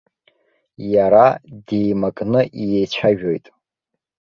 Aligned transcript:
Иара 0.93 1.27
деимакны 1.67 2.41
иеицәажәоит. 2.63 3.45